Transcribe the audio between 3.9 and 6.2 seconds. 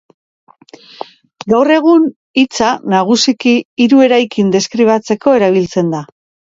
eraikin deskribatzeko erabiltzen da.